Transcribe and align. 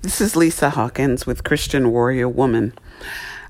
This 0.00 0.20
is 0.20 0.36
Lisa 0.36 0.70
Hawkins 0.70 1.26
with 1.26 1.42
Christian 1.42 1.90
Warrior 1.90 2.28
Woman. 2.28 2.72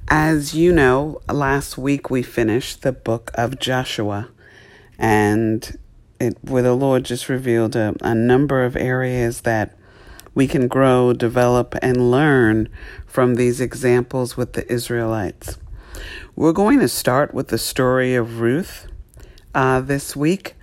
As 0.09 0.55
you 0.55 0.73
know, 0.73 1.21
last 1.29 1.77
week 1.77 2.09
we 2.09 2.23
finished 2.23 2.81
the 2.81 2.91
book 2.91 3.31
of 3.35 3.59
Joshua, 3.59 4.31
and 4.99 5.79
it, 6.19 6.39
where 6.41 6.63
the 6.63 6.73
Lord 6.73 7.05
just 7.05 7.29
revealed 7.29 7.77
a, 7.77 7.95
a 8.01 8.15
number 8.15 8.65
of 8.65 8.77
areas 8.77 9.43
that 9.43 9.77
we 10.35 10.47
can 10.47 10.69
grow, 10.69 11.13
develop, 11.13 11.75
and 11.83 12.11
learn 12.11 12.71
from 13.07 13.35
these 13.35 13.61
examples 13.61 14.39
with 14.39 14.55
the 14.55 14.67
Israelites. 14.73 15.59
We're 16.35 16.55
going 16.55 16.81
to 16.81 16.89
start 16.89 17.35
with 17.35 17.49
the 17.49 17.59
story 17.59 18.15
of 18.15 18.41
Ruth 18.41 18.87
uh, 19.55 19.83
this 19.83 20.17
week, 20.17 20.55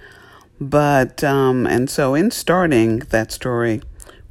but 0.59 1.23
um, 1.23 1.67
and 1.67 1.91
so 1.91 2.15
in 2.15 2.31
starting 2.31 2.99
that 3.11 3.31
story. 3.31 3.83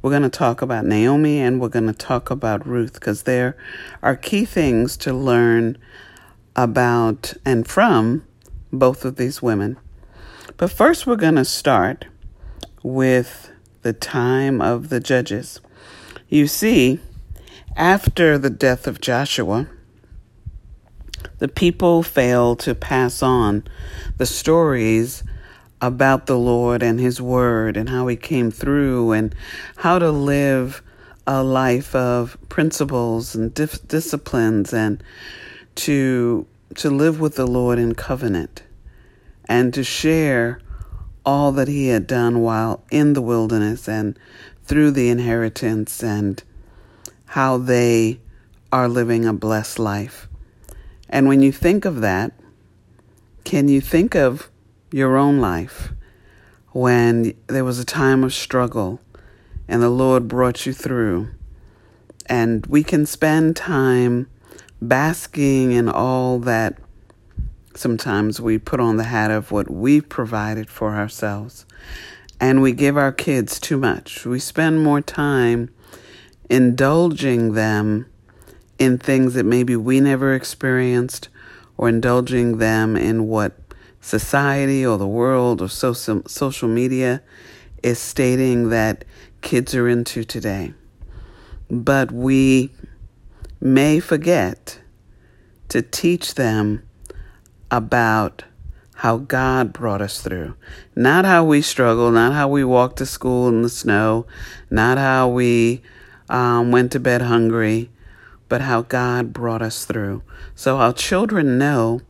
We're 0.05 0.11
going 0.11 0.21
to 0.21 0.29
talk 0.29 0.61
about 0.61 0.85
Naomi 0.85 1.39
and 1.39 1.59
we're 1.59 1.67
going 1.67 1.87
to 1.87 1.91
talk 1.91 2.29
about 2.29 2.67
Ruth 2.67 2.93
because 2.93 3.23
there 3.23 3.57
are 4.03 4.15
key 4.15 4.45
things 4.45 4.97
to 4.97 5.11
learn 5.11 5.79
about 6.55 7.33
and 7.43 7.67
from 7.67 8.23
both 8.71 9.03
of 9.03 9.15
these 9.15 9.41
women. 9.41 9.77
But 10.57 10.69
first, 10.69 11.07
we're 11.07 11.15
going 11.15 11.37
to 11.37 11.43
start 11.43 12.05
with 12.83 13.51
the 13.81 13.93
time 13.93 14.61
of 14.61 14.89
the 14.89 14.99
judges. 14.99 15.59
You 16.29 16.45
see, 16.45 16.99
after 17.75 18.37
the 18.37 18.51
death 18.51 18.85
of 18.85 19.01
Joshua, 19.01 19.67
the 21.39 21.47
people 21.47 22.03
failed 22.03 22.59
to 22.59 22.75
pass 22.75 23.23
on 23.23 23.63
the 24.17 24.27
stories 24.27 25.23
about 25.87 26.25
the 26.25 26.37
Lord 26.37 26.83
and 26.83 26.99
His 26.99 27.21
Word 27.21 27.77
and 27.77 27.89
how 27.89 28.07
He 28.07 28.15
came 28.15 28.51
through 28.51 29.11
and 29.11 29.35
how 29.77 29.99
to 29.99 30.11
live 30.11 30.81
a 31.27 31.43
life 31.43 31.95
of 31.95 32.37
principles 32.49 33.35
and 33.35 33.53
dif- 33.53 33.87
disciplines 33.87 34.73
and 34.73 35.03
to 35.75 36.45
to 36.75 36.89
live 36.89 37.19
with 37.19 37.35
the 37.35 37.47
Lord 37.47 37.79
in 37.79 37.95
covenant 37.95 38.63
and 39.47 39.73
to 39.73 39.83
share 39.83 40.59
all 41.25 41.51
that 41.53 41.67
he 41.67 41.87
had 41.87 42.05
done 42.05 42.41
while 42.41 42.83
in 42.91 43.13
the 43.13 43.21
wilderness 43.21 43.87
and 43.87 44.17
through 44.63 44.91
the 44.91 45.09
inheritance 45.09 46.03
and 46.03 46.43
how 47.27 47.57
they 47.57 48.19
are 48.71 48.87
living 48.87 49.25
a 49.25 49.33
blessed 49.33 49.79
life. 49.79 50.27
And 51.09 51.27
when 51.27 51.41
you 51.41 51.51
think 51.51 51.85
of 51.85 52.01
that, 52.01 52.33
can 53.43 53.67
you 53.67 53.79
think 53.79 54.15
of 54.15 54.49
your 54.91 55.17
own 55.17 55.39
life 55.39 55.91
when 56.71 57.33
there 57.47 57.63
was 57.63 57.79
a 57.79 57.85
time 57.85 58.23
of 58.23 58.33
struggle 58.33 58.99
and 59.67 59.81
the 59.81 59.89
Lord 59.89 60.27
brought 60.27 60.65
you 60.65 60.73
through. 60.73 61.29
And 62.27 62.65
we 62.65 62.83
can 62.83 63.05
spend 63.05 63.55
time 63.55 64.29
basking 64.81 65.71
in 65.71 65.89
all 65.89 66.39
that 66.39 66.77
sometimes 67.75 68.39
we 68.39 68.57
put 68.57 68.79
on 68.79 68.97
the 68.97 69.05
hat 69.05 69.31
of 69.31 69.51
what 69.51 69.69
we've 69.69 70.07
provided 70.07 70.69
for 70.69 70.95
ourselves. 70.95 71.65
And 72.39 72.61
we 72.61 72.73
give 72.73 72.97
our 72.97 73.11
kids 73.11 73.59
too 73.59 73.77
much. 73.77 74.25
We 74.25 74.39
spend 74.39 74.83
more 74.83 75.01
time 75.01 75.73
indulging 76.49 77.53
them 77.53 78.07
in 78.77 78.97
things 78.97 79.33
that 79.33 79.45
maybe 79.45 79.75
we 79.75 79.99
never 79.99 80.33
experienced 80.33 81.29
or 81.77 81.89
indulging 81.89 82.57
them 82.57 82.95
in 82.95 83.27
what 83.27 83.64
society 84.05 84.85
or 84.85 84.99
the 84.99 85.07
world 85.07 85.63
or 85.63 85.67
social, 85.67 86.21
social 86.27 86.69
media 86.69 87.23
is 87.81 87.97
stating 87.97 88.69
that 88.69 89.03
kids 89.41 89.73
are 89.73 89.87
into 89.87 90.23
today. 90.23 90.73
But 91.71 92.11
we 92.11 92.69
may 93.59 93.99
forget 93.99 94.79
to 95.69 95.81
teach 95.81 96.35
them 96.35 96.87
about 97.71 98.43
how 98.97 99.17
God 99.17 99.73
brought 99.73 100.03
us 100.03 100.21
through. 100.21 100.55
Not 100.95 101.25
how 101.25 101.43
we 101.43 101.63
struggle, 101.63 102.11
not 102.11 102.33
how 102.33 102.47
we 102.47 102.63
walked 102.63 102.97
to 102.97 103.07
school 103.07 103.47
in 103.47 103.63
the 103.63 103.69
snow, 103.69 104.27
not 104.69 104.99
how 104.99 105.29
we 105.29 105.81
um, 106.29 106.71
went 106.71 106.91
to 106.91 106.99
bed 106.99 107.23
hungry, 107.23 107.89
but 108.49 108.61
how 108.61 108.83
God 108.83 109.33
brought 109.33 109.63
us 109.63 109.83
through. 109.83 110.21
So 110.53 110.77
our 110.77 110.93
children 110.93 111.57
know 111.57 112.01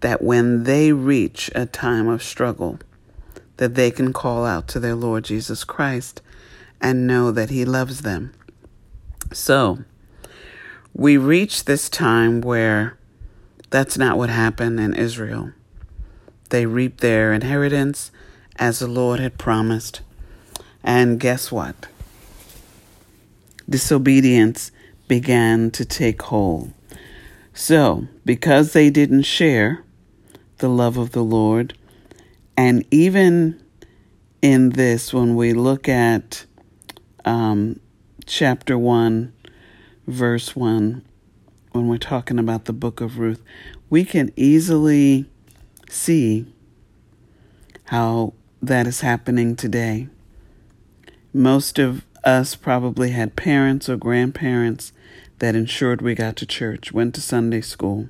that 0.00 0.22
when 0.22 0.64
they 0.64 0.92
reach 0.92 1.50
a 1.54 1.66
time 1.66 2.08
of 2.08 2.22
struggle, 2.22 2.78
that 3.58 3.74
they 3.74 3.90
can 3.90 4.12
call 4.12 4.44
out 4.44 4.66
to 4.68 4.80
their 4.80 4.94
Lord 4.94 5.24
Jesus 5.24 5.64
Christ 5.64 6.22
and 6.80 7.06
know 7.06 7.30
that 7.30 7.50
He 7.50 7.64
loves 7.64 8.00
them. 8.02 8.32
So, 9.32 9.84
we 10.94 11.16
reach 11.16 11.64
this 11.64 11.88
time 11.88 12.40
where 12.40 12.98
that's 13.68 13.96
not 13.96 14.18
what 14.18 14.30
happened 14.30 14.80
in 14.80 14.94
Israel. 14.94 15.52
They 16.48 16.66
reaped 16.66 17.00
their 17.00 17.32
inheritance 17.32 18.10
as 18.56 18.80
the 18.80 18.88
Lord 18.88 19.20
had 19.20 19.38
promised. 19.38 20.00
And 20.82 21.20
guess 21.20 21.52
what? 21.52 21.86
Disobedience 23.68 24.72
began 25.06 25.70
to 25.72 25.84
take 25.84 26.22
hold. 26.22 26.72
So, 27.54 28.08
because 28.24 28.72
they 28.72 28.90
didn't 28.90 29.22
share, 29.22 29.84
the 30.60 30.68
love 30.68 30.96
of 30.96 31.12
the 31.12 31.24
Lord. 31.24 31.74
And 32.56 32.84
even 32.90 33.60
in 34.40 34.70
this, 34.70 35.12
when 35.12 35.34
we 35.34 35.52
look 35.52 35.88
at 35.88 36.46
um, 37.24 37.80
chapter 38.26 38.78
1, 38.78 39.32
verse 40.06 40.54
1, 40.54 41.04
when 41.72 41.88
we're 41.88 41.98
talking 41.98 42.38
about 42.38 42.64
the 42.64 42.72
book 42.72 43.00
of 43.00 43.18
Ruth, 43.18 43.42
we 43.88 44.04
can 44.04 44.32
easily 44.36 45.26
see 45.88 46.46
how 47.84 48.34
that 48.62 48.86
is 48.86 49.00
happening 49.00 49.56
today. 49.56 50.08
Most 51.32 51.78
of 51.78 52.04
us 52.24 52.54
probably 52.54 53.10
had 53.10 53.36
parents 53.36 53.88
or 53.88 53.96
grandparents 53.96 54.92
that 55.38 55.54
ensured 55.54 56.02
we 56.02 56.14
got 56.14 56.36
to 56.36 56.46
church, 56.46 56.92
went 56.92 57.14
to 57.14 57.20
Sunday 57.20 57.62
school. 57.62 58.08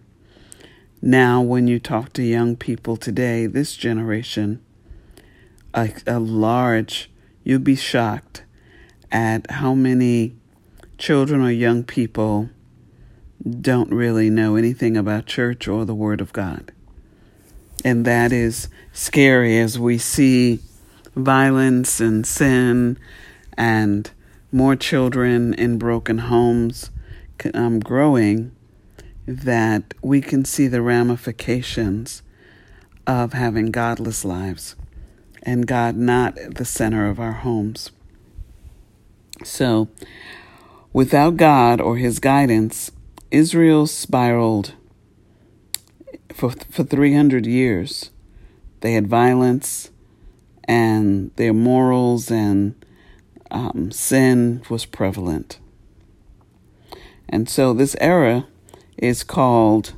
Now, 1.03 1.41
when 1.41 1.66
you 1.66 1.78
talk 1.78 2.12
to 2.15 2.22
young 2.22 2.56
people 2.56 2.97
today, 2.97 3.47
this 3.47 3.75
generation, 3.75 4.62
a, 5.72 5.91
a 6.06 6.19
large, 6.19 7.11
you'd 7.43 7.65
be 7.65 7.77
shocked 7.77 8.44
at 9.10 9.50
how 9.50 9.75
many 9.75 10.37
children 10.99 11.41
or 11.41 11.50
young 11.50 11.84
people 11.84 12.50
don't 13.60 13.91
really 13.91 14.28
know 14.28 14.56
anything 14.56 14.99
about 14.99 15.25
church 15.25 15.66
or 15.66 15.87
the 15.87 15.94
Word 15.94 16.21
of 16.21 16.34
God. 16.34 16.71
And 17.83 18.05
that 18.05 18.31
is 18.31 18.69
scary 18.93 19.59
as 19.59 19.78
we 19.78 19.97
see 19.97 20.60
violence 21.16 21.99
and 21.99 22.27
sin 22.27 22.99
and 23.56 24.10
more 24.53 24.77
children 24.77 25.55
in 25.55 25.78
broken 25.78 26.19
homes 26.19 26.91
um, 27.55 27.81
growing 27.81 28.55
that 29.30 29.94
we 30.02 30.20
can 30.20 30.44
see 30.44 30.66
the 30.66 30.82
ramifications 30.82 32.22
of 33.06 33.32
having 33.32 33.70
godless 33.70 34.24
lives 34.24 34.76
and 35.42 35.66
God 35.66 35.96
not 35.96 36.36
at 36.38 36.56
the 36.56 36.64
center 36.64 37.08
of 37.08 37.18
our 37.18 37.32
homes. 37.32 37.91
So, 39.44 39.88
without 40.92 41.36
God 41.36 41.80
or 41.80 41.96
His 41.96 42.18
guidance, 42.18 42.91
Israel 43.30 43.86
spiraled 43.86 44.74
for, 46.34 46.50
for 46.50 46.84
300 46.84 47.47
years. 47.47 48.10
They 48.80 48.92
had 48.92 49.06
violence, 49.06 49.91
and 50.64 51.30
their 51.36 51.54
morals 51.54 52.30
and 52.30 52.74
um, 53.50 53.91
sin 53.91 54.62
was 54.68 54.84
prevalent. 54.84 55.58
And 57.28 57.48
so, 57.48 57.72
this 57.72 57.97
era 58.00 58.47
is 59.00 59.24
called, 59.24 59.94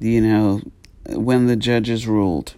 you 0.00 0.20
know, 0.20 0.60
when 1.08 1.46
the 1.46 1.56
judges 1.56 2.06
ruled. 2.06 2.54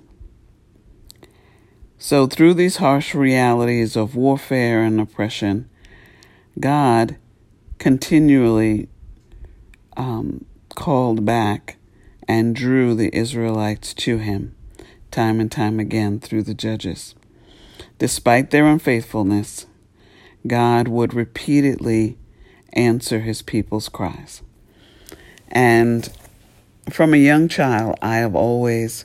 So, 1.98 2.26
through 2.26 2.54
these 2.54 2.76
harsh 2.76 3.14
realities 3.14 3.96
of 3.96 4.16
warfare 4.16 4.82
and 4.82 5.00
oppression, 5.00 5.68
God 6.58 7.16
continually 7.78 8.88
um, 9.96 10.44
called 10.74 11.24
back 11.24 11.76
and 12.26 12.54
drew 12.54 12.94
the 12.94 13.14
Israelites 13.16 13.94
to 13.94 14.18
him 14.18 14.54
time 15.10 15.40
and 15.40 15.50
time 15.50 15.80
again 15.80 16.20
through 16.20 16.42
the 16.42 16.54
judges. 16.54 17.14
Despite 17.98 18.50
their 18.50 18.66
unfaithfulness, 18.66 19.66
God 20.46 20.88
would 20.88 21.14
repeatedly 21.14 22.18
answer 22.74 23.20
his 23.20 23.40
people's 23.40 23.88
cries. 23.88 24.42
And 25.48 26.08
from 26.90 27.14
a 27.14 27.18
young 27.18 27.48
child, 27.48 27.96
I 28.02 28.16
have 28.16 28.34
always 28.34 29.04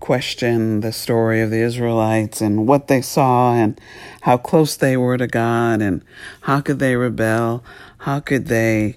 questioned 0.00 0.82
the 0.82 0.92
story 0.92 1.40
of 1.40 1.50
the 1.50 1.60
Israelites 1.60 2.40
and 2.40 2.68
what 2.68 2.88
they 2.88 3.00
saw 3.00 3.54
and 3.54 3.80
how 4.22 4.36
close 4.36 4.76
they 4.76 4.96
were 4.96 5.16
to 5.16 5.26
God 5.26 5.80
and 5.80 6.04
how 6.42 6.60
could 6.60 6.78
they 6.78 6.96
rebel? 6.96 7.64
How 7.98 8.20
could 8.20 8.46
they 8.46 8.96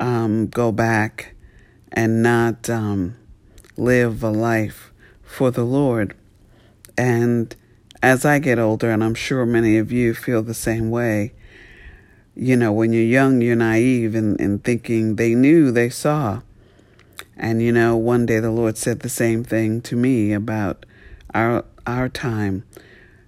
um, 0.00 0.46
go 0.46 0.72
back 0.72 1.34
and 1.92 2.22
not 2.22 2.70
um, 2.70 3.16
live 3.76 4.22
a 4.22 4.30
life 4.30 4.92
for 5.22 5.50
the 5.50 5.64
Lord? 5.64 6.14
And 6.96 7.54
as 8.02 8.24
I 8.24 8.38
get 8.38 8.58
older, 8.58 8.90
and 8.90 9.02
I'm 9.02 9.14
sure 9.14 9.44
many 9.44 9.76
of 9.76 9.90
you 9.90 10.14
feel 10.14 10.42
the 10.42 10.54
same 10.54 10.90
way, 10.90 11.32
you 12.38 12.56
know, 12.56 12.72
when 12.72 12.92
you're 12.92 13.02
young, 13.02 13.40
you're 13.42 13.56
naive 13.56 14.14
and, 14.14 14.40
and 14.40 14.62
thinking 14.62 15.16
they 15.16 15.34
knew, 15.34 15.72
they 15.72 15.90
saw. 15.90 16.40
And 17.36 17.60
you 17.60 17.72
know, 17.72 17.96
one 17.96 18.26
day 18.26 18.38
the 18.38 18.52
Lord 18.52 18.78
said 18.78 19.00
the 19.00 19.08
same 19.08 19.42
thing 19.42 19.80
to 19.82 19.96
me 19.96 20.32
about 20.32 20.86
our 21.34 21.64
our 21.84 22.08
time. 22.08 22.64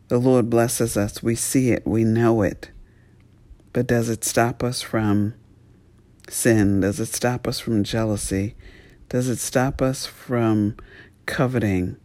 The 0.08 0.18
Lord 0.18 0.48
blesses 0.48 0.96
us. 0.96 1.22
We 1.22 1.34
see 1.34 1.70
it, 1.70 1.86
we 1.86 2.04
know 2.04 2.42
it. 2.42 2.70
But 3.72 3.88
does 3.88 4.08
it 4.08 4.24
stop 4.24 4.62
us 4.62 4.80
from 4.80 5.34
sin? 6.28 6.80
Does 6.80 7.00
it 7.00 7.06
stop 7.06 7.48
us 7.48 7.58
from 7.58 7.82
jealousy? 7.82 8.54
Does 9.08 9.28
it 9.28 9.38
stop 9.38 9.82
us 9.82 10.06
from 10.06 10.76
coveting? 11.26 11.96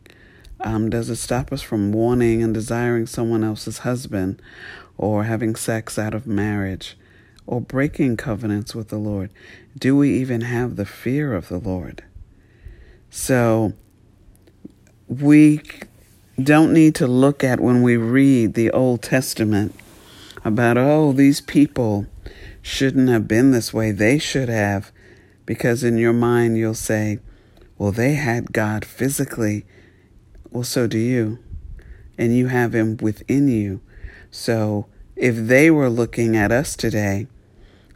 Um, 0.65 0.89
does 0.89 1.09
it 1.09 1.15
stop 1.15 1.53
us 1.53 1.61
from 1.61 1.93
wanting 1.93 2.43
and 2.43 2.53
desiring 2.53 3.07
someone 3.07 3.43
else's 3.43 3.79
husband 3.79 4.41
or 4.97 5.23
having 5.23 5.55
sex 5.55 5.97
out 5.97 6.13
of 6.13 6.27
marriage? 6.27 6.97
or 7.47 7.61
breaking 7.61 8.17
covenants 8.17 8.73
with 8.73 8.89
the 8.89 8.97
Lord? 8.97 9.29
Do 9.77 9.95
we 9.95 10.13
even 10.19 10.41
have 10.41 10.75
the 10.75 10.85
fear 10.85 11.33
of 11.33 11.47
the 11.47 11.57
Lord? 11.57 12.03
So 13.09 13.73
we 15.07 15.61
don't 16.41 16.73
need 16.73 16.95
to 16.95 17.07
look 17.07 17.43
at 17.43 17.59
when 17.59 17.81
we 17.81 17.97
read 17.97 18.53
the 18.53 18.71
Old 18.71 19.01
Testament 19.01 19.75
about, 20.43 20.77
oh, 20.77 21.11
these 21.11 21.41
people 21.41 22.07
shouldn't 22.61 23.09
have 23.09 23.27
been 23.27 23.51
this 23.51 23.73
way. 23.73 23.91
They 23.91 24.17
should 24.17 24.49
have. 24.49 24.91
Because 25.45 25.83
in 25.83 25.97
your 25.97 26.13
mind, 26.13 26.57
you'll 26.57 26.73
say, 26.73 27.19
well, 27.77 27.91
they 27.91 28.13
had 28.13 28.51
God 28.51 28.83
physically. 28.83 29.65
Well, 30.55 30.63
so 30.63 30.87
do 30.87 30.97
you. 30.97 31.39
And 32.17 32.33
you 32.33 32.47
have 32.47 32.73
Him 32.73 32.95
within 33.01 33.49
you. 33.49 33.81
So 34.31 34.85
if 35.17 35.35
they 35.35 35.69
were 35.69 35.89
looking 35.89 36.37
at 36.37 36.49
us 36.49 36.77
today, 36.77 37.27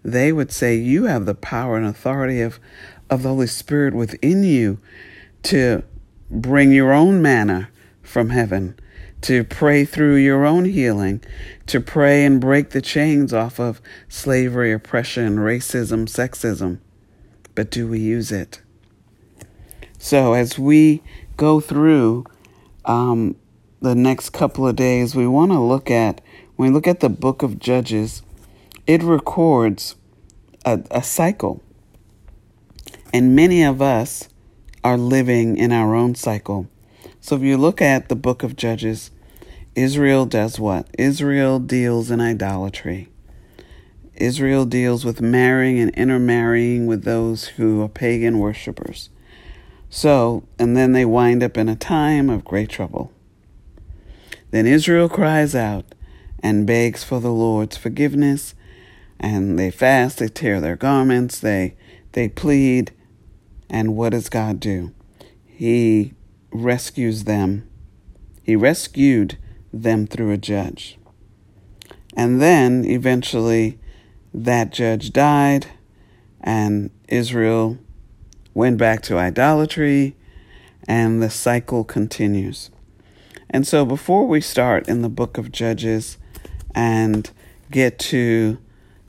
they 0.04 0.34
would 0.34 0.52
say 0.52 0.76
you 0.76 1.06
have 1.06 1.26
the 1.26 1.36
power 1.36 1.78
and 1.78 1.88
authority 1.88 2.42
of, 2.42 2.60
of 3.10 3.24
the 3.24 3.30
Holy 3.30 3.48
Spirit 3.48 3.94
within 3.94 4.44
you 4.44 4.78
to 5.44 5.84
bring 6.30 6.74
your 6.74 6.92
own 6.92 7.22
manna 7.22 7.70
from 8.02 8.32
heaven, 8.32 8.78
to 9.22 9.46
pray 9.46 9.86
through 9.86 10.18
your 10.18 10.46
own 10.46 10.66
healing, 10.66 11.24
to 11.68 11.80
pray 11.80 12.26
and 12.26 12.42
break 12.42 12.72
the 12.72 12.82
chains 12.82 13.32
off 13.32 13.58
of 13.58 13.82
slavery, 14.10 14.74
oppression, 14.74 15.38
racism, 15.38 16.10
sexism. 16.10 16.80
But 17.56 17.72
do 17.72 17.88
we 17.88 18.00
use 18.00 18.34
it? 18.34 18.62
So 19.98 20.34
as 20.34 20.60
we 20.60 21.02
go 21.38 21.62
through 21.62 22.26
um, 22.86 23.36
the 23.82 23.96
next 23.96 24.32
couple 24.32 24.68
of 24.68 24.76
days, 24.76 25.16
we 25.16 25.28
want 25.28 25.52
to 25.52 25.60
look 25.60 25.90
at, 25.90 26.22
when 26.56 26.70
we 26.70 26.74
look 26.74 26.88
at 26.88 27.00
the 27.00 27.10
book 27.10 27.44
of 27.44 27.60
Judges, 27.60 28.22
it 28.88 29.04
records 29.04 29.96
a, 30.66 30.82
a 30.92 31.04
cycle. 31.04 31.64
And 33.14 33.36
many 33.36 33.64
of 33.64 33.82
us 33.82 34.30
are 34.84 34.98
living 34.98 35.58
in 35.58 35.72
our 35.72 35.96
own 35.96 36.16
cycle. 36.16 36.68
So 37.22 37.36
if 37.36 37.42
you 37.42 37.58
look 37.58 37.82
at 37.82 38.10
the 38.10 38.16
book 38.16 38.44
of 38.44 38.56
Judges, 38.56 39.12
Israel 39.76 40.26
does 40.26 40.60
what? 40.60 40.88
Israel 40.98 41.60
deals 41.60 42.12
in 42.12 42.20
idolatry. 42.20 43.10
Israel 44.16 44.66
deals 44.66 45.06
with 45.06 45.22
marrying 45.22 45.80
and 45.80 45.92
intermarrying 45.96 46.86
with 46.88 47.04
those 47.04 47.46
who 47.50 47.82
are 47.82 47.88
pagan 47.88 48.40
worshippers. 48.40 49.10
So, 49.90 50.44
and 50.58 50.78
then 50.78 50.92
they 50.92 51.06
wind 51.06 51.42
up 51.42 51.58
in 51.58 51.68
a 51.68 51.76
time 51.76 52.30
of 52.30 52.46
great 52.46 52.70
trouble. 52.70 53.12
Then 54.52 54.66
Israel 54.66 55.10
cries 55.10 55.56
out 55.56 55.86
and 56.42 56.68
begs 56.68 57.04
for 57.04 57.20
the 57.20 57.32
Lord's 57.32 57.78
forgiveness 57.78 58.56
and 59.20 59.60
they 59.60 59.70
fast, 59.70 60.20
they 60.20 60.30
tear 60.30 60.62
their 60.62 60.78
garments, 60.78 61.40
they 61.40 61.76
they 62.14 62.30
plead, 62.30 62.92
and 63.70 63.96
what 63.96 64.12
does 64.12 64.30
God 64.30 64.60
do? 64.60 64.94
He 65.46 66.14
rescues 66.52 67.26
them. 67.26 67.70
He 68.42 68.56
rescued 68.56 69.38
them 69.72 70.08
through 70.08 70.32
a 70.32 70.38
judge. 70.38 70.98
And 72.16 72.42
then 72.42 72.86
eventually 72.86 73.78
that 74.34 74.72
judge 74.72 75.12
died 75.12 75.68
and 76.42 76.90
Israel 77.08 77.78
went 78.60 78.78
back 78.78 79.02
to 79.02 79.18
idolatry 79.18 80.18
and 80.86 81.24
the 81.24 81.30
cycle 81.30 81.86
continues. 81.86 82.70
And 83.50 83.66
so 83.66 83.86
before 83.86 84.28
we 84.28 84.42
start 84.42 84.90
in 84.90 85.02
the 85.02 85.08
book 85.08 85.38
of 85.38 85.50
Judges 85.50 86.18
and 86.76 87.32
get 87.72 87.98
to 88.00 88.58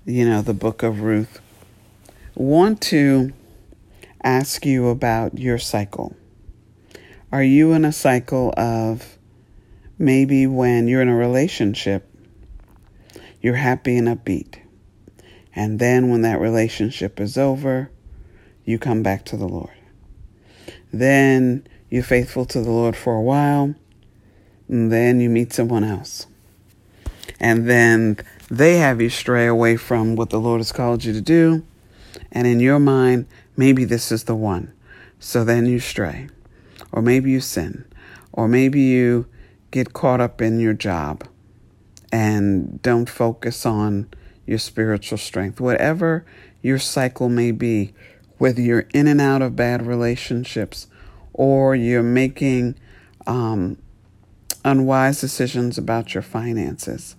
you 0.04 0.24
know, 0.24 0.40
the 0.40 0.54
book 0.54 0.84
of 0.84 1.00
Ruth, 1.00 1.40
want 2.36 2.80
to 2.82 3.32
ask 4.22 4.64
you 4.64 4.88
about 4.88 5.36
your 5.36 5.58
cycle. 5.58 6.14
Are 7.32 7.42
you 7.42 7.72
in 7.72 7.84
a 7.84 7.92
cycle 7.92 8.54
of 8.56 9.18
maybe 9.98 10.46
when 10.46 10.86
you're 10.86 11.02
in 11.02 11.08
a 11.08 11.16
relationship, 11.16 12.08
you're 13.40 13.56
happy 13.56 13.96
and 13.96 14.06
upbeat. 14.06 14.60
And 15.56 15.80
then 15.80 16.08
when 16.08 16.22
that 16.22 16.40
relationship 16.40 17.18
is 17.20 17.36
over, 17.36 17.90
you 18.70 18.78
come 18.78 19.02
back 19.02 19.24
to 19.26 19.36
the 19.36 19.48
Lord. 19.48 19.74
Then 20.92 21.66
you're 21.90 22.02
faithful 22.02 22.44
to 22.46 22.60
the 22.62 22.70
Lord 22.70 22.96
for 22.96 23.14
a 23.14 23.22
while, 23.22 23.74
and 24.68 24.90
then 24.90 25.20
you 25.20 25.28
meet 25.28 25.52
someone 25.52 25.84
else. 25.84 26.26
And 27.38 27.68
then 27.68 28.18
they 28.50 28.78
have 28.78 29.00
you 29.00 29.10
stray 29.10 29.46
away 29.46 29.76
from 29.76 30.16
what 30.16 30.30
the 30.30 30.40
Lord 30.40 30.60
has 30.60 30.72
called 30.72 31.04
you 31.04 31.12
to 31.12 31.20
do. 31.20 31.64
And 32.32 32.46
in 32.46 32.60
your 32.60 32.78
mind, 32.78 33.26
maybe 33.56 33.84
this 33.84 34.12
is 34.12 34.24
the 34.24 34.34
one. 34.34 34.72
So 35.18 35.44
then 35.44 35.66
you 35.66 35.80
stray. 35.80 36.28
Or 36.92 37.02
maybe 37.02 37.30
you 37.30 37.40
sin. 37.40 37.84
Or 38.32 38.48
maybe 38.48 38.80
you 38.80 39.26
get 39.70 39.92
caught 39.92 40.20
up 40.20 40.40
in 40.40 40.60
your 40.60 40.74
job 40.74 41.24
and 42.12 42.80
don't 42.82 43.08
focus 43.08 43.64
on 43.64 44.08
your 44.46 44.58
spiritual 44.58 45.18
strength. 45.18 45.60
Whatever 45.60 46.24
your 46.62 46.78
cycle 46.78 47.28
may 47.28 47.52
be, 47.52 47.92
whether 48.40 48.60
you're 48.60 48.86
in 48.92 49.06
and 49.06 49.20
out 49.20 49.42
of 49.42 49.54
bad 49.54 49.86
relationships 49.86 50.88
or 51.32 51.76
you're 51.76 52.02
making 52.02 52.74
um, 53.26 53.76
unwise 54.64 55.20
decisions 55.20 55.78
about 55.78 56.14
your 56.14 56.22
finances 56.22 57.14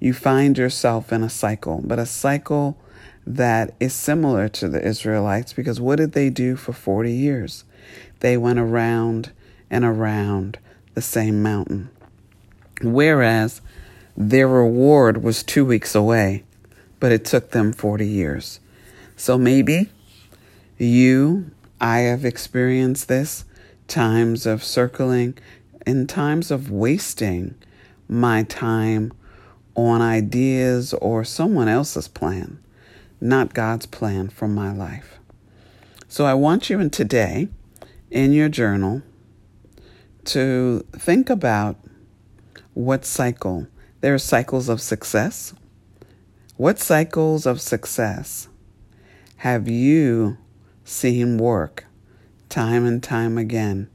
you 0.00 0.14
find 0.14 0.56
yourself 0.56 1.12
in 1.12 1.22
a 1.22 1.28
cycle, 1.28 1.82
but 1.84 1.98
a 1.98 2.06
cycle 2.06 2.78
that 3.26 3.74
is 3.78 3.92
similar 3.92 4.48
to 4.48 4.68
the 4.68 4.82
Israelites 4.82 5.52
because 5.52 5.78
what 5.78 5.96
did 5.96 6.12
they 6.12 6.30
do 6.30 6.56
for 6.56 6.72
40 6.72 7.12
years? 7.12 7.64
They 8.20 8.38
went 8.38 8.58
around 8.58 9.30
and 9.70 9.84
around 9.84 10.58
the 10.94 11.02
same 11.02 11.42
mountain. 11.42 11.90
Whereas 12.82 13.60
their 14.16 14.48
reward 14.48 15.22
was 15.22 15.42
two 15.42 15.66
weeks 15.66 15.94
away, 15.94 16.44
but 16.98 17.12
it 17.12 17.26
took 17.26 17.50
them 17.50 17.72
40 17.72 18.08
years. 18.08 18.58
So 19.16 19.36
maybe 19.36 19.90
you, 20.80 21.50
I 21.80 21.98
have 22.00 22.24
experienced 22.24 23.08
this 23.08 23.44
times 23.88 24.46
of 24.46 24.62
circling 24.64 25.36
in 25.86 26.06
times 26.06 26.50
of 26.50 26.70
wasting 26.70 27.54
my 28.08 28.42
time 28.44 29.12
on 29.74 30.02
ideas 30.02 30.92
or 30.94 31.24
someone 31.24 31.68
else's 31.68 32.08
plan, 32.08 32.58
not 33.20 33.54
God's 33.54 33.86
plan 33.86 34.28
for 34.28 34.48
my 34.48 34.72
life. 34.72 35.18
So 36.08 36.24
I 36.24 36.34
want 36.34 36.70
you 36.70 36.80
in 36.80 36.90
today, 36.90 37.48
in 38.10 38.32
your 38.32 38.48
journal, 38.48 39.02
to 40.26 40.84
think 40.92 41.30
about 41.30 41.76
what 42.74 43.04
cycle. 43.04 43.66
There 44.00 44.14
are 44.14 44.18
cycles 44.18 44.68
of 44.68 44.80
success. 44.80 45.54
What 46.56 46.78
cycles 46.78 47.46
of 47.46 47.60
success 47.60 48.48
have 49.36 49.68
you 49.68 50.36
seen 50.90 51.38
work 51.38 51.86
time 52.48 52.84
and 52.84 53.02
time 53.02 53.38
again? 53.38 53.88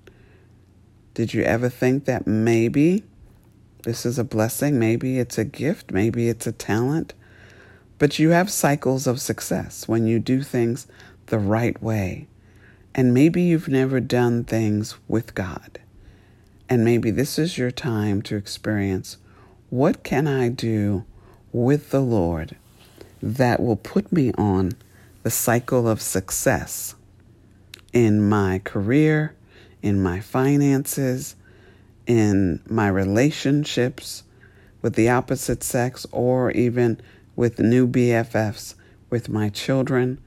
Did 1.13 1.33
you 1.33 1.43
ever 1.43 1.69
think 1.69 2.05
that 2.05 2.25
maybe 2.25 3.03
this 3.85 4.03
is 4.03 4.17
a 4.17 4.23
blessing. 4.23 4.79
Maybe 4.79 5.19
it's 5.19 5.37
a 5.37 5.45
gift. 5.45 5.91
Maybe 5.91 6.27
it's 6.27 6.47
a 6.47 6.51
talent. 6.51 7.13
But 7.99 8.17
you 8.17 8.31
have 8.31 8.51
cycles 8.51 9.05
of 9.05 9.21
success 9.21 9.87
when 9.87 10.07
you 10.07 10.19
do 10.19 10.41
things 10.41 10.87
the 11.27 11.37
right 11.37 11.79
way. 11.81 12.27
And 12.95 13.13
maybe 13.13 13.43
you've 13.43 13.67
never 13.67 13.99
done 13.99 14.43
things 14.43 14.97
with 15.07 15.35
God. 15.35 15.79
And 16.67 16.83
maybe 16.83 17.11
this 17.11 17.37
is 17.37 17.59
your 17.59 17.69
time 17.69 18.23
to 18.23 18.35
experience 18.35 19.17
what 19.69 20.03
can 20.03 20.27
I 20.27 20.49
do 20.49 21.05
with 21.51 21.91
the 21.91 22.01
Lord 22.01 22.55
that 23.21 23.61
will 23.61 23.75
put 23.75 24.11
me 24.11 24.31
on 24.35 24.71
the 25.25 25.31
cycle 25.31 25.87
of 25.87 25.99
success 25.99 26.93
in 27.91 28.29
my 28.29 28.61
career, 28.63 29.35
in 29.81 29.99
my 29.99 30.19
finances, 30.19 31.35
in 32.05 32.61
my 32.69 32.87
relationships 32.87 34.21
with 34.83 34.93
the 34.93 35.09
opposite 35.09 35.63
sex, 35.63 36.05
or 36.11 36.51
even 36.51 37.01
with 37.35 37.57
new 37.57 37.87
BFFs 37.87 38.75
with 39.09 39.27
my 39.27 39.49
children. 39.49 40.19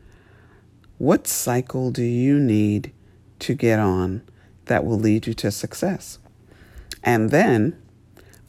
What 0.98 1.28
cycle 1.28 1.92
do 1.92 2.02
you 2.02 2.40
need 2.40 2.92
to 3.38 3.54
get 3.54 3.78
on 3.78 4.22
that 4.64 4.84
will 4.84 4.98
lead 4.98 5.28
you 5.28 5.34
to 5.34 5.52
success? 5.52 6.18
And 7.04 7.30
then 7.30 7.80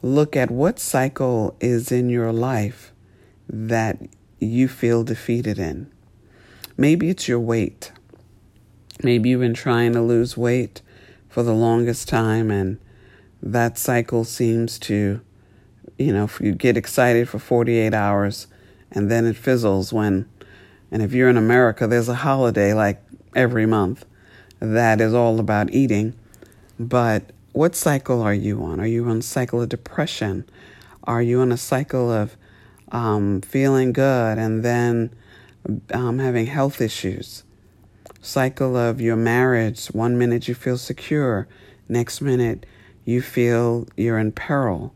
look 0.02 0.34
at 0.34 0.50
what 0.50 0.80
cycle 0.80 1.56
is 1.60 1.92
in 1.92 2.08
your 2.10 2.32
life 2.32 2.92
that 3.48 4.00
you 4.40 4.66
feel 4.66 5.04
defeated 5.04 5.56
in. 5.56 5.92
Maybe 6.80 7.10
it's 7.10 7.28
your 7.28 7.38
weight. 7.38 7.92
Maybe 9.02 9.28
you've 9.28 9.42
been 9.42 9.52
trying 9.52 9.92
to 9.92 10.00
lose 10.00 10.38
weight 10.38 10.80
for 11.28 11.42
the 11.42 11.52
longest 11.52 12.08
time, 12.08 12.50
and 12.50 12.78
that 13.42 13.76
cycle 13.76 14.24
seems 14.24 14.78
to, 14.78 15.20
you 15.98 16.12
know, 16.14 16.30
you 16.40 16.54
get 16.54 16.78
excited 16.78 17.28
for 17.28 17.38
48 17.38 17.92
hours 17.92 18.46
and 18.90 19.10
then 19.10 19.26
it 19.26 19.36
fizzles 19.36 19.92
when, 19.92 20.26
and 20.90 21.02
if 21.02 21.12
you're 21.12 21.28
in 21.28 21.36
America, 21.36 21.86
there's 21.86 22.08
a 22.08 22.14
holiday 22.14 22.72
like 22.72 23.02
every 23.36 23.66
month 23.66 24.06
that 24.58 25.02
is 25.02 25.12
all 25.12 25.38
about 25.38 25.74
eating. 25.74 26.14
But 26.78 27.24
what 27.52 27.76
cycle 27.76 28.22
are 28.22 28.32
you 28.32 28.64
on? 28.64 28.80
Are 28.80 28.86
you 28.86 29.06
on 29.06 29.18
a 29.18 29.22
cycle 29.22 29.60
of 29.60 29.68
depression? 29.68 30.48
Are 31.04 31.20
you 31.20 31.42
on 31.42 31.52
a 31.52 31.58
cycle 31.58 32.10
of 32.10 32.38
um, 32.90 33.42
feeling 33.42 33.92
good 33.92 34.38
and 34.38 34.64
then 34.64 35.14
um, 35.92 36.18
having 36.18 36.46
health 36.46 36.80
issues? 36.80 37.44
Cycle 38.20 38.76
of 38.76 39.00
your 39.00 39.16
marriage. 39.16 39.86
One 39.86 40.18
minute 40.18 40.48
you 40.48 40.54
feel 40.54 40.78
secure, 40.78 41.48
next 41.88 42.20
minute 42.20 42.66
you 43.04 43.22
feel 43.22 43.86
you're 43.96 44.18
in 44.18 44.32
peril. 44.32 44.94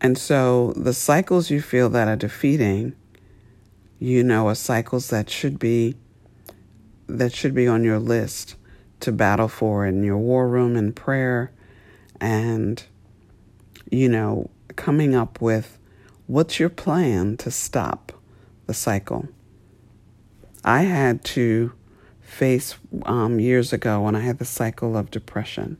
And 0.00 0.16
so 0.16 0.72
the 0.76 0.94
cycles 0.94 1.50
you 1.50 1.60
feel 1.60 1.88
that 1.90 2.08
are 2.08 2.16
defeating, 2.16 2.94
you 3.98 4.22
know, 4.22 4.48
are 4.48 4.54
cycles 4.54 5.08
that 5.08 5.30
should 5.30 5.58
be 5.58 5.96
that 7.08 7.32
should 7.32 7.54
be 7.54 7.68
on 7.68 7.84
your 7.84 8.00
list 8.00 8.56
to 8.98 9.12
battle 9.12 9.48
for 9.48 9.86
in 9.86 10.02
your 10.02 10.18
war 10.18 10.48
room 10.48 10.76
in 10.76 10.92
prayer 10.92 11.52
and 12.20 12.84
you 13.90 14.08
know, 14.08 14.50
coming 14.74 15.14
up 15.14 15.40
with 15.40 15.78
what's 16.26 16.58
your 16.58 16.68
plan 16.68 17.36
to 17.38 17.50
stop 17.50 18.12
the 18.66 18.74
cycle. 18.74 19.28
I 20.66 20.82
had 20.82 21.22
to 21.24 21.72
face 22.20 22.76
um, 23.04 23.38
years 23.38 23.72
ago 23.72 24.02
when 24.02 24.16
I 24.16 24.20
had 24.20 24.38
the 24.38 24.44
cycle 24.44 24.96
of 24.96 25.12
depression. 25.12 25.76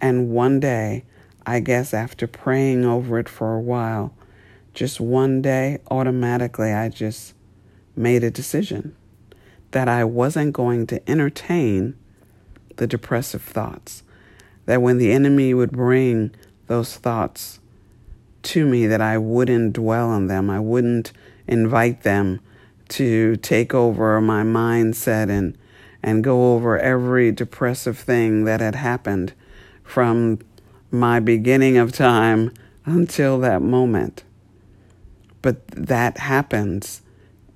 And 0.00 0.30
one 0.30 0.60
day 0.60 1.04
I 1.44 1.58
guess 1.58 1.92
after 1.92 2.28
praying 2.28 2.84
over 2.84 3.18
it 3.18 3.28
for 3.28 3.56
a 3.56 3.60
while, 3.60 4.14
just 4.72 5.00
one 5.00 5.42
day, 5.42 5.78
automatically, 5.90 6.72
I 6.72 6.90
just 6.90 7.34
made 7.96 8.22
a 8.22 8.30
decision 8.30 8.94
that 9.72 9.88
I 9.88 10.04
wasn't 10.04 10.52
going 10.52 10.86
to 10.86 11.10
entertain 11.10 11.96
the 12.76 12.86
depressive 12.86 13.42
thoughts. 13.42 14.04
That 14.66 14.80
when 14.80 14.98
the 14.98 15.10
enemy 15.10 15.54
would 15.54 15.72
bring 15.72 16.30
those 16.68 16.94
thoughts 16.94 17.58
to 18.42 18.64
me, 18.64 18.86
that 18.86 19.00
I 19.00 19.18
wouldn't 19.18 19.72
dwell 19.72 20.10
on 20.10 20.28
them. 20.28 20.50
I 20.50 20.60
wouldn't 20.60 21.12
invite 21.48 22.02
them 22.02 22.40
to 22.88 23.36
take 23.36 23.74
over 23.74 24.20
my 24.20 24.42
mindset 24.42 25.28
and 25.30 25.56
and 26.02 26.22
go 26.22 26.54
over 26.54 26.78
every 26.78 27.32
depressive 27.32 27.98
thing 27.98 28.44
that 28.44 28.60
had 28.60 28.76
happened 28.76 29.32
from 29.82 30.38
my 30.90 31.18
beginning 31.20 31.76
of 31.76 31.92
time 31.92 32.52
until 32.84 33.38
that 33.40 33.60
moment. 33.60 34.22
But 35.42 35.66
that 35.68 36.18
happens 36.18 37.02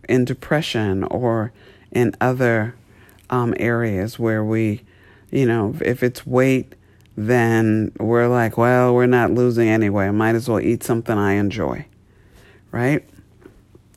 in 0.08 0.24
depression 0.24 1.04
or 1.04 1.52
in 1.90 2.14
other 2.20 2.74
um, 3.30 3.54
areas 3.58 4.18
where 4.18 4.44
we, 4.44 4.82
you 5.30 5.46
know, 5.46 5.74
if 5.80 6.02
it's 6.02 6.26
weight, 6.26 6.74
then 7.16 7.92
we're 7.98 8.28
like, 8.28 8.56
well, 8.56 8.94
we're 8.94 9.06
not 9.06 9.30
losing 9.30 9.68
anyway. 9.68 10.06
I 10.06 10.10
might 10.10 10.34
as 10.34 10.48
well 10.48 10.60
eat 10.60 10.82
something 10.82 11.16
I 11.16 11.34
enjoy, 11.34 11.86
right? 12.70 13.04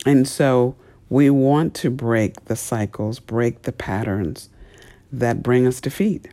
And 0.06 0.28
so 0.28 0.76
we 1.16 1.30
want 1.30 1.74
to 1.74 1.90
break 1.90 2.44
the 2.44 2.58
cycles, 2.58 3.22
break 3.22 3.62
the 3.62 3.72
patterns 3.72 4.50
that 5.14 5.42
bring 5.42 5.66
us 5.66 5.80
defeat, 5.80 6.28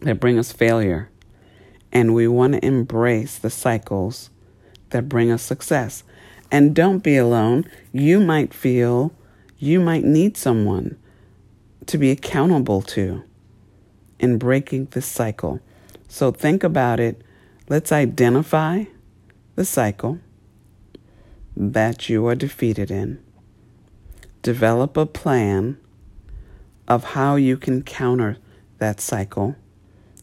that 0.00 0.20
bring 0.20 0.38
us 0.38 0.52
failure, 0.52 1.08
and 1.90 2.12
we 2.12 2.28
want 2.28 2.52
to 2.52 2.62
embrace 2.62 3.38
the 3.38 3.48
cycles 3.48 4.28
that 4.90 5.08
bring 5.08 5.30
us 5.30 5.40
success. 5.40 6.04
And 6.50 6.76
don't 6.76 6.98
be 6.98 7.16
alone. 7.16 7.64
You 7.90 8.20
might 8.20 8.52
feel 8.52 9.10
you 9.58 9.80
might 9.80 10.04
need 10.04 10.36
someone 10.36 10.98
to 11.86 11.96
be 11.96 12.10
accountable 12.10 12.82
to 12.82 13.24
in 14.18 14.36
breaking 14.36 14.88
this 14.90 15.06
cycle. 15.06 15.60
So 16.08 16.30
think 16.30 16.62
about 16.62 17.00
it. 17.00 17.22
Let's 17.70 17.90
identify 17.90 18.84
the 19.54 19.64
cycle 19.64 20.18
that 21.56 22.10
you 22.10 22.26
are 22.26 22.34
defeated 22.34 22.90
in. 22.90 23.24
Develop 24.42 24.96
a 24.96 25.06
plan 25.06 25.78
of 26.86 27.04
how 27.04 27.36
you 27.36 27.56
can 27.56 27.82
counter 27.82 28.38
that 28.78 29.00
cycle. 29.00 29.56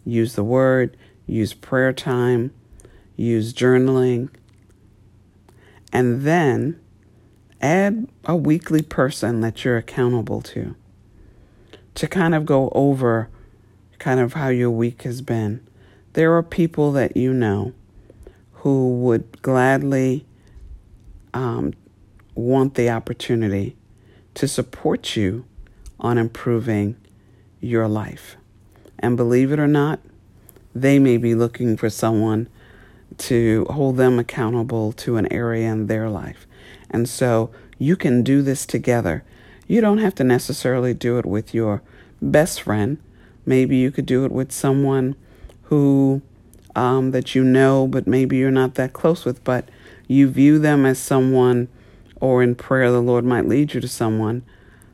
Use 0.04 0.36
the 0.36 0.44
word, 0.44 0.98
use 1.28 1.54
prayer 1.54 1.94
time, 1.94 2.52
use 3.16 3.54
journaling, 3.54 4.30
and 5.92 6.24
then 6.24 6.80
add 7.62 8.08
a 8.26 8.36
weekly 8.36 8.82
person 8.82 9.42
that 9.42 9.64
you're 9.64 9.78
accountable 9.78 10.42
to 10.42 10.76
to 11.96 12.08
kind 12.08 12.36
of 12.36 12.46
go 12.46 12.70
over 12.76 13.30
kind 14.00 14.20
of 14.20 14.34
how 14.34 14.50
your 14.50 14.70
week 14.70 15.04
has 15.04 15.22
been. 15.22 15.66
There 16.14 16.36
are 16.36 16.44
people 16.44 16.92
that 16.92 17.16
you 17.16 17.34
know 17.34 17.74
who 18.52 18.98
would 19.00 19.42
gladly 19.42 20.26
um, 21.34 21.74
want 22.36 22.76
the 22.76 22.90
opportunity 22.90 23.76
to 24.36 24.48
support 24.48 25.16
you 25.16 25.46
on 26.00 26.18
improving 26.18 26.96
your 27.60 27.88
life. 27.88 28.36
And 29.00 29.18
believe 29.18 29.52
it 29.52 29.60
or 29.60 29.68
not, 29.68 30.00
they 30.74 31.00
may 31.00 31.18
be 31.18 31.36
looking 31.36 31.78
for 31.78 31.90
someone 31.90 32.48
to 33.18 33.66
hold 33.70 33.98
them 33.98 34.20
accountable 34.20 34.92
to 34.92 35.18
an 35.18 35.32
area 35.32 35.72
in 35.72 35.88
their 35.88 36.10
life. 36.10 36.46
And 36.90 37.08
so 37.08 37.50
you 37.78 37.96
can 37.96 38.24
do 38.24 38.42
this 38.42 38.66
together. 38.66 39.24
You 39.68 39.82
don't 39.82 39.98
have 40.00 40.16
to 40.16 40.24
necessarily 40.24 40.94
do 40.94 41.18
it 41.18 41.26
with 41.26 41.54
your 41.54 41.82
best 42.22 42.62
friend. 42.62 42.98
Maybe 43.46 43.78
you 43.78 43.92
could 43.92 44.06
do 44.06 44.26
it 44.26 44.32
with 44.32 44.52
someone 44.52 45.16
who 45.64 46.22
um, 46.76 47.12
that 47.12 47.34
you 47.34 47.44
know, 47.44 47.88
but 47.88 48.06
maybe 48.06 48.38
you're 48.38 48.52
not 48.52 48.76
that 48.76 48.94
close 48.94 49.24
with, 49.24 49.44
but 49.44 49.70
you 50.08 50.28
view 50.28 50.60
them 50.60 50.86
as 50.86 51.00
someone, 51.00 51.70
or 52.20 52.42
in 52.42 52.56
prayer, 52.56 52.92
the 52.92 53.02
Lord 53.02 53.26
might 53.26 53.48
lead 53.48 53.74
you 53.74 53.82
to 53.82 53.88
someone 53.88 54.44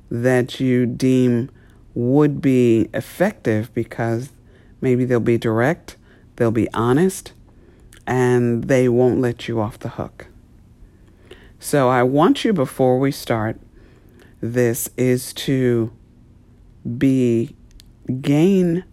that 0.09 0.59
you 0.59 0.85
deem 0.85 1.49
would 1.93 2.41
be 2.41 2.89
effective 2.93 3.73
because 3.73 4.29
Maybe 4.81 5.05
they'll 5.05 5.19
be 5.19 5.37
direct, 5.37 5.95
they'll 6.35 6.51
be 6.51 6.69
honest, 6.73 7.33
and 8.07 8.63
they 8.63 8.89
won't 8.89 9.21
let 9.21 9.47
you 9.47 9.61
off 9.61 9.77
the 9.77 9.89
hook. 9.89 10.27
So 11.59 11.87
I 11.87 12.01
want 12.01 12.43
you 12.43 12.51
before 12.51 12.97
we 12.97 13.11
start 13.11 13.59
this 14.41 14.89
is 14.97 15.33
to 15.33 15.93
be 16.97 17.55
gain 18.21 18.83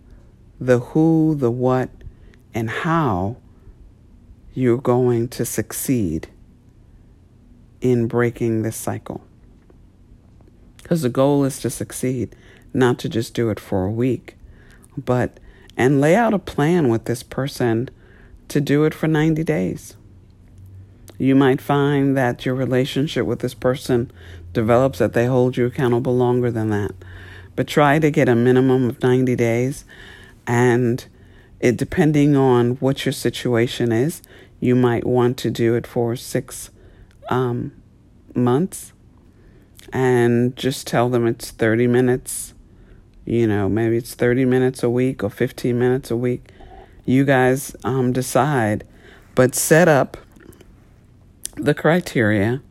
the 0.60 0.80
who, 0.80 1.34
the 1.34 1.50
what, 1.50 1.88
and 2.52 2.68
how 2.68 3.38
you're 4.52 4.76
going 4.76 5.28
to 5.28 5.46
succeed 5.46 6.28
in 7.80 8.06
breaking 8.06 8.62
this 8.62 8.76
cycle. 8.76 9.22
Because 10.82 11.02
the 11.02 11.08
goal 11.08 11.44
is 11.44 11.60
to 11.60 11.70
succeed, 11.70 12.34
not 12.72 12.98
to 13.00 13.08
just 13.08 13.34
do 13.34 13.50
it 13.50 13.60
for 13.60 13.84
a 13.84 13.90
week, 13.90 14.36
but 14.96 15.38
and 15.76 16.00
lay 16.00 16.14
out 16.14 16.34
a 16.34 16.38
plan 16.38 16.88
with 16.88 17.04
this 17.04 17.22
person 17.22 17.88
to 18.48 18.60
do 18.60 18.84
it 18.84 18.94
for 18.94 19.06
90 19.06 19.44
days. 19.44 19.96
You 21.18 21.34
might 21.34 21.60
find 21.60 22.16
that 22.16 22.44
your 22.44 22.54
relationship 22.54 23.26
with 23.26 23.40
this 23.40 23.54
person 23.54 24.10
develops 24.52 24.98
that 24.98 25.12
they 25.12 25.26
hold 25.26 25.56
you 25.56 25.66
accountable 25.66 26.16
longer 26.16 26.50
than 26.50 26.70
that. 26.70 26.92
But 27.54 27.66
try 27.66 27.98
to 27.98 28.10
get 28.10 28.28
a 28.28 28.34
minimum 28.34 28.88
of 28.88 29.02
90 29.02 29.36
days 29.36 29.84
and 30.46 31.04
it 31.60 31.76
depending 31.76 32.36
on 32.36 32.76
what 32.76 33.04
your 33.04 33.12
situation 33.12 33.92
is, 33.92 34.22
you 34.60 34.74
might 34.74 35.04
want 35.04 35.36
to 35.38 35.50
do 35.50 35.74
it 35.74 35.86
for 35.86 36.16
six 36.16 36.70
um, 37.28 37.72
months 38.34 38.92
and 39.92 40.56
just 40.56 40.86
tell 40.86 41.08
them 41.08 41.26
it's 41.26 41.50
30 41.50 41.86
minutes. 41.86 42.54
You 43.24 43.46
know, 43.46 43.68
maybe 43.68 43.96
it's 43.96 44.14
30 44.14 44.44
minutes 44.44 44.82
a 44.82 44.90
week 44.90 45.22
or 45.22 45.30
15 45.30 45.78
minutes 45.78 46.10
a 46.10 46.16
week. 46.16 46.50
You 47.04 47.24
guys 47.24 47.74
um, 47.84 48.12
decide, 48.12 48.86
but 49.34 49.54
set 49.54 49.88
up 49.88 50.16
the 51.56 51.74
criteria 51.74 52.62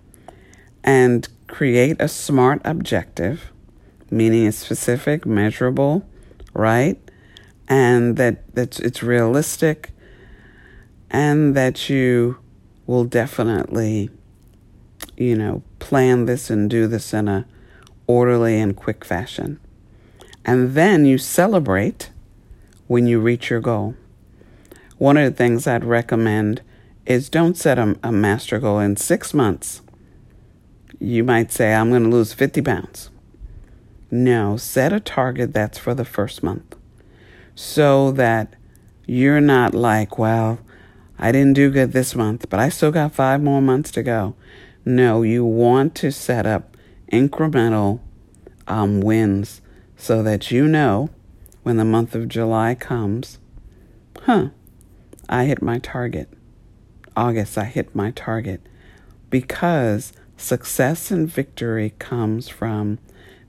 and 0.83 1.27
create 1.47 1.97
a 1.99 2.07
SMART 2.07 2.61
objective, 2.63 3.51
meaning 4.09 4.45
it's 4.45 4.57
specific, 4.57 5.25
measurable, 5.25 6.07
right? 6.53 6.99
And 7.67 8.15
that, 8.17 8.55
that 8.55 8.79
it's 8.79 9.03
realistic 9.03 9.91
and 11.09 11.55
that 11.55 11.89
you 11.89 12.37
will 12.85 13.03
definitely, 13.03 14.09
you 15.17 15.35
know, 15.35 15.63
plan 15.79 16.25
this 16.25 16.49
and 16.49 16.69
do 16.69 16.87
this 16.87 17.13
in 17.13 17.27
a 17.27 17.45
orderly 18.05 18.59
and 18.59 18.75
quick 18.75 19.03
fashion. 19.03 19.59
And 20.45 20.75
then 20.75 21.05
you 21.05 21.17
celebrate 21.17 22.11
when 22.87 23.07
you 23.07 23.19
reach 23.19 23.49
your 23.49 23.59
goal. 23.59 23.95
One 24.97 25.17
of 25.17 25.29
the 25.29 25.35
things 25.35 25.67
I'd 25.67 25.83
recommend 25.83 26.61
is 27.05 27.29
don't 27.29 27.57
set 27.57 27.77
a, 27.77 27.97
a 28.01 28.11
master 28.11 28.59
goal 28.59 28.79
in 28.79 28.95
six 28.95 29.33
months. 29.33 29.81
You 30.99 31.23
might 31.23 31.51
say, 31.51 31.73
I'm 31.73 31.89
going 31.89 32.03
to 32.03 32.09
lose 32.09 32.33
50 32.33 32.61
pounds. 32.61 33.09
No, 34.09 34.55
set 34.55 34.93
a 34.93 34.99
target 34.99 35.53
that's 35.53 35.77
for 35.77 35.93
the 35.93 36.05
first 36.05 36.41
month 36.41 36.77
so 37.57 38.11
that 38.11 38.53
you're 39.07 39.41
not 39.41 39.73
like, 39.73 40.17
well, 40.19 40.59
I 41.17 41.31
didn't 41.31 41.53
do 41.53 41.71
good 41.71 41.91
this 41.91 42.15
month, 42.15 42.49
but 42.49 42.59
I 42.59 42.69
still 42.69 42.91
got 42.91 43.15
five 43.15 43.41
more 43.41 43.61
months 43.61 43.89
to 43.91 44.03
go. 44.03 44.35
No, 44.87 45.21
you 45.21 45.43
want 45.43 45.95
to 45.95 46.13
set 46.13 46.45
up 46.45 46.77
incremental 47.11 47.99
um, 48.69 49.01
wins 49.01 49.59
so 49.97 50.23
that 50.23 50.49
you 50.49 50.65
know 50.65 51.09
when 51.63 51.75
the 51.75 51.83
month 51.83 52.15
of 52.15 52.29
July 52.29 52.73
comes, 52.73 53.37
huh, 54.21 54.51
I 55.27 55.43
hit 55.43 55.61
my 55.61 55.77
target. 55.79 56.29
August, 57.17 57.57
I 57.57 57.65
hit 57.65 57.93
my 57.93 58.11
target. 58.11 58.61
Because 59.29 60.13
success 60.37 61.11
and 61.11 61.27
victory 61.27 61.93
comes 61.99 62.47
from 62.47 62.97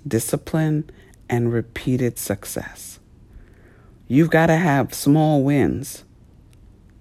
discipline 0.05 0.91
and 1.29 1.53
repeated 1.53 2.19
success. 2.19 2.99
You've 4.09 4.31
got 4.31 4.47
to 4.47 4.57
have 4.57 4.93
small 4.93 5.45
wins 5.45 6.03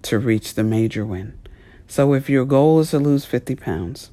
to 0.02 0.16
reach 0.16 0.54
the 0.54 0.62
major 0.62 1.04
win. 1.04 1.36
So 1.88 2.14
if 2.14 2.30
your 2.30 2.44
goal 2.44 2.78
is 2.78 2.92
to 2.92 3.00
lose 3.00 3.24
50 3.24 3.56
pounds, 3.56 4.12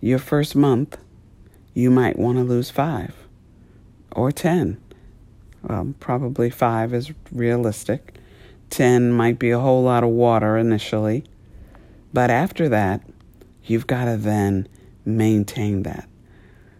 your 0.00 0.18
first 0.18 0.54
month, 0.54 0.98
you 1.74 1.90
might 1.90 2.18
want 2.18 2.38
to 2.38 2.44
lose 2.44 2.70
five 2.70 3.14
or 4.12 4.32
10. 4.32 4.80
Well, 5.62 5.94
probably 6.00 6.50
five 6.50 6.94
is 6.94 7.12
realistic. 7.32 8.16
10 8.70 9.12
might 9.12 9.38
be 9.38 9.50
a 9.50 9.58
whole 9.58 9.82
lot 9.82 10.04
of 10.04 10.10
water 10.10 10.56
initially. 10.56 11.24
But 12.12 12.30
after 12.30 12.68
that, 12.68 13.02
you've 13.64 13.86
got 13.86 14.04
to 14.04 14.16
then 14.16 14.68
maintain 15.04 15.82
that. 15.82 16.08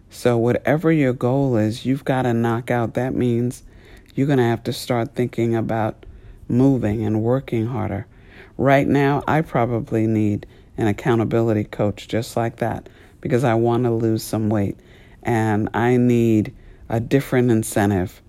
So, 0.09 0.37
whatever 0.37 0.91
your 0.91 1.13
goal 1.13 1.55
is, 1.55 1.85
you've 1.85 2.03
got 2.03 2.23
to 2.23 2.33
knock 2.33 2.71
out. 2.71 2.95
That 2.95 3.13
means 3.13 3.63
you're 4.15 4.27
going 4.27 4.39
to 4.39 4.43
have 4.43 4.63
to 4.63 4.73
start 4.73 5.13
thinking 5.13 5.55
about 5.55 6.05
moving 6.47 7.05
and 7.05 7.21
working 7.21 7.67
harder. 7.67 8.07
Right 8.57 8.87
now, 8.87 9.23
I 9.27 9.41
probably 9.41 10.07
need 10.07 10.47
an 10.77 10.87
accountability 10.87 11.65
coach 11.65 12.07
just 12.07 12.35
like 12.35 12.55
that 12.57 12.89
because 13.21 13.43
I 13.43 13.53
want 13.55 13.83
to 13.83 13.91
lose 13.91 14.23
some 14.23 14.49
weight. 14.49 14.77
And 15.23 15.69
I 15.73 15.97
need 15.97 16.53
a 16.87 16.99
different 16.99 17.51
incentive 17.51 18.21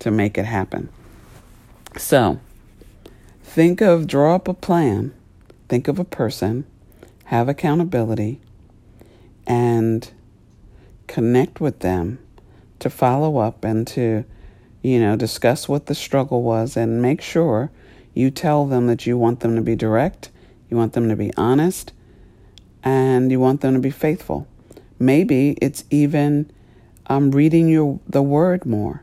to 0.00 0.10
make 0.10 0.36
it 0.36 0.44
happen. 0.44 0.88
So, 1.96 2.40
think 3.42 3.80
of, 3.80 4.06
draw 4.06 4.34
up 4.34 4.48
a 4.48 4.54
plan, 4.54 5.14
think 5.68 5.86
of 5.88 5.98
a 5.98 6.04
person, 6.04 6.66
have 7.26 7.48
accountability, 7.48 8.40
and 9.46 10.10
connect 11.06 11.60
with 11.60 11.80
them 11.80 12.18
to 12.80 12.90
follow 12.90 13.38
up 13.38 13.64
and 13.64 13.86
to 13.88 14.24
you 14.84 15.00
know, 15.00 15.16
discuss 15.16 15.66
what 15.66 15.86
the 15.86 15.94
struggle 15.94 16.42
was. 16.42 16.76
And 16.76 17.00
make 17.00 17.22
sure 17.22 17.70
you 18.12 18.30
tell 18.30 18.66
them 18.66 18.86
that 18.86 19.06
you 19.06 19.16
want 19.16 19.40
them 19.40 19.56
to 19.56 19.62
be 19.62 19.74
direct, 19.74 20.30
you 20.68 20.76
want 20.76 20.92
them 20.92 21.08
to 21.08 21.16
be 21.16 21.32
honest, 21.36 21.92
and 22.84 23.32
you 23.32 23.40
want 23.40 23.62
them 23.62 23.74
to 23.74 23.80
be 23.80 23.90
faithful. 23.90 24.46
Maybe 24.98 25.56
it's 25.60 25.84
even 25.90 26.50
um, 27.06 27.30
reading 27.32 27.68
your 27.68 27.98
the 28.06 28.22
word 28.22 28.64
more. 28.64 29.02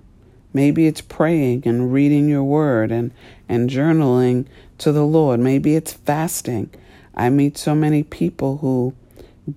Maybe 0.53 0.85
it's 0.85 1.01
praying 1.01 1.63
and 1.65 1.93
reading 1.93 2.27
your 2.29 2.43
word 2.43 2.91
and, 2.91 3.11
and 3.47 3.69
journaling 3.69 4.45
to 4.79 4.91
the 4.91 5.05
Lord. 5.05 5.39
Maybe 5.39 5.75
it's 5.75 5.93
fasting. 5.93 6.69
I 7.15 7.29
meet 7.29 7.57
so 7.57 7.73
many 7.73 8.03
people 8.03 8.57
who 8.57 8.93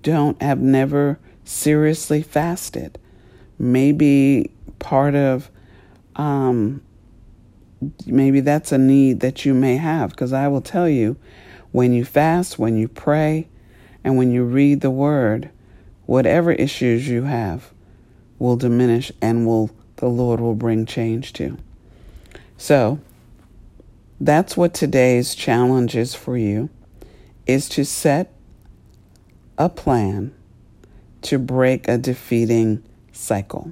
don't 0.01 0.41
have 0.41 0.59
never 0.59 1.19
seriously 1.43 2.21
fasted. 2.21 2.97
Maybe 3.59 4.51
part 4.79 5.15
of 5.15 5.49
um, 6.15 6.81
maybe 8.05 8.39
that's 8.39 8.71
a 8.71 8.77
need 8.77 9.19
that 9.19 9.45
you 9.45 9.53
may 9.53 9.75
have. 9.75 10.11
Because 10.11 10.31
I 10.31 10.47
will 10.47 10.61
tell 10.61 10.87
you, 10.87 11.17
when 11.71 11.91
you 11.91 12.05
fast, 12.05 12.57
when 12.57 12.77
you 12.77 12.87
pray, 12.87 13.49
and 14.05 14.17
when 14.17 14.31
you 14.31 14.43
read 14.43 14.81
the 14.81 14.91
word, 14.91 15.49
whatever 16.05 16.51
issues 16.51 17.07
you 17.07 17.23
have 17.23 17.73
will 18.37 18.55
diminish 18.55 19.11
and 19.19 19.47
will 19.47 19.71
the 19.95 20.05
Lord 20.05 20.39
will 20.39 20.53
bring 20.53 20.85
change 20.85 21.33
to. 21.33 21.57
So 22.55 22.99
that's 24.21 24.55
what 24.55 24.75
today's 24.75 25.33
challenge 25.33 25.95
is 25.95 26.13
for 26.13 26.37
you 26.37 26.69
is 27.47 27.67
to 27.69 27.83
set 27.83 28.31
a 29.57 29.69
plan 29.69 30.33
to 31.23 31.39
break 31.39 31.87
a 31.87 31.97
defeating 31.97 32.83
cycle. 33.11 33.71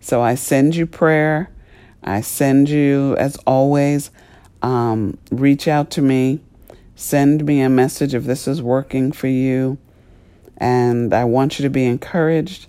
So 0.00 0.20
I 0.20 0.34
send 0.34 0.76
you 0.76 0.86
prayer. 0.86 1.50
I 2.02 2.20
send 2.20 2.68
you, 2.68 3.16
as 3.16 3.36
always, 3.46 4.10
um, 4.60 5.16
reach 5.30 5.66
out 5.66 5.90
to 5.92 6.02
me. 6.02 6.40
Send 6.98 7.44
me 7.44 7.60
a 7.60 7.68
message 7.68 8.14
if 8.14 8.24
this 8.24 8.48
is 8.48 8.62
working 8.62 9.12
for 9.12 9.26
you. 9.26 9.76
And 10.56 11.12
I 11.12 11.24
want 11.24 11.58
you 11.58 11.62
to 11.64 11.70
be 11.70 11.84
encouraged 11.84 12.68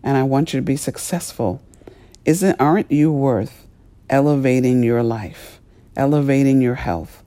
and 0.00 0.16
I 0.16 0.22
want 0.22 0.54
you 0.54 0.60
to 0.60 0.64
be 0.64 0.76
successful. 0.76 1.60
Isn't 2.24 2.60
aren't 2.60 2.92
you 2.92 3.10
worth 3.10 3.66
elevating 4.08 4.84
your 4.84 5.02
life, 5.02 5.60
elevating 5.96 6.62
your 6.62 6.76
health, 6.76 7.24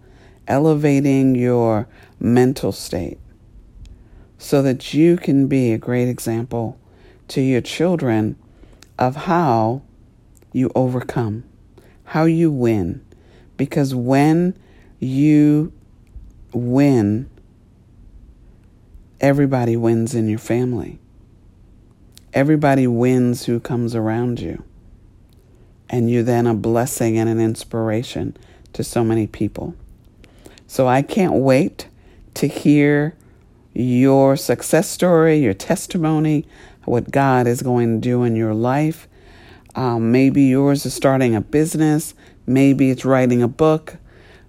elevating 0.47 1.35
your 1.35 1.89
mental 2.17 2.71
state 2.71 3.19
so 4.37 4.61
that 4.61 4.93
you 4.93 5.17
can 5.17 5.47
be 5.47 5.73
a 5.73 5.77
great 5.77 6.07
example 6.07 6.79
to 7.27 7.41
your 7.41 7.59
children 7.59 8.37
of 8.97 9.17
how 9.17 9.81
you 10.53 10.71
overcome, 10.75 11.43
how 12.05 12.23
you 12.23 12.49
win. 12.49 13.03
Because 13.57 13.93
when 13.93 14.57
you 14.99 15.73
win, 16.57 17.29
everybody 19.21 19.75
wins 19.75 20.13
in 20.13 20.27
your 20.27 20.39
family. 20.39 20.99
Everybody 22.33 22.87
wins 22.87 23.45
who 23.45 23.59
comes 23.59 23.95
around 23.95 24.39
you. 24.39 24.63
And 25.89 26.11
you're 26.11 26.23
then 26.23 26.47
a 26.47 26.53
blessing 26.53 27.17
and 27.17 27.29
an 27.29 27.39
inspiration 27.39 28.35
to 28.73 28.83
so 28.83 29.03
many 29.03 29.25
people. 29.25 29.73
So 30.67 30.87
I 30.87 31.01
can't 31.01 31.33
wait 31.33 31.87
to 32.33 32.47
hear 32.47 33.15
your 33.73 34.35
success 34.35 34.89
story, 34.89 35.37
your 35.37 35.53
testimony, 35.53 36.45
what 36.85 37.11
God 37.11 37.47
is 37.47 37.61
going 37.61 37.95
to 37.95 38.01
do 38.01 38.23
in 38.23 38.35
your 38.35 38.53
life. 38.53 39.07
Um, 39.75 40.11
maybe 40.11 40.43
yours 40.43 40.85
is 40.85 40.93
starting 40.93 41.35
a 41.35 41.41
business. 41.41 42.13
Maybe 42.45 42.89
it's 42.89 43.05
writing 43.05 43.41
a 43.41 43.47
book. 43.47 43.97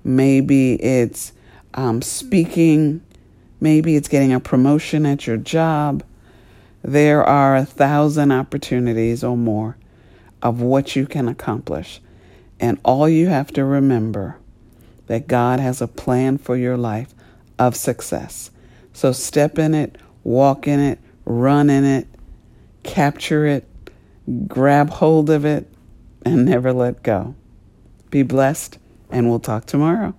Maybe 0.02 0.74
it's 0.74 1.32
um, 1.74 2.02
speaking. 2.02 3.02
Maybe 3.60 3.96
it's 3.96 4.08
getting 4.08 4.32
a 4.32 4.40
promotion 4.40 5.04
at 5.04 5.26
your 5.26 5.36
job. 5.36 6.04
There 6.82 7.24
are 7.24 7.56
a 7.56 7.64
thousand 7.64 8.32
opportunities 8.32 9.24
or 9.24 9.36
more 9.36 9.76
of 10.42 10.60
what 10.60 10.94
you 10.94 11.06
can 11.06 11.28
accomplish. 11.28 12.00
And 12.60 12.78
all 12.84 13.08
you 13.08 13.28
have 13.28 13.52
to 13.52 13.64
remember 13.64 14.36
that 15.06 15.26
God 15.26 15.60
has 15.60 15.80
a 15.80 15.88
plan 15.88 16.38
for 16.38 16.56
your 16.56 16.76
life 16.76 17.14
of 17.58 17.76
success. 17.76 18.50
So 18.92 19.12
step 19.12 19.58
in 19.58 19.74
it, 19.74 19.96
walk 20.24 20.68
in 20.68 20.80
it, 20.80 20.98
run 21.24 21.70
in 21.70 21.84
it, 21.84 22.06
capture 22.82 23.46
it, 23.46 23.68
grab 24.46 24.90
hold 24.90 25.30
of 25.30 25.44
it, 25.44 25.72
and 26.24 26.44
never 26.44 26.72
let 26.72 27.02
go. 27.02 27.34
Be 28.10 28.22
blessed, 28.22 28.78
and 29.10 29.28
we'll 29.28 29.40
talk 29.40 29.66
tomorrow. 29.66 30.14